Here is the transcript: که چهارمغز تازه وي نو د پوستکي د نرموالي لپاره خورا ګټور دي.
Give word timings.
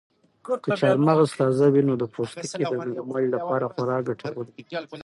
که 0.65 0.69
چهارمغز 0.79 1.29
تازه 1.39 1.65
وي 1.73 1.81
نو 1.87 1.93
د 2.01 2.05
پوستکي 2.15 2.63
د 2.71 2.73
نرموالي 2.89 3.29
لپاره 3.35 3.65
خورا 3.73 3.97
ګټور 4.07 4.45
دي. 4.55 4.61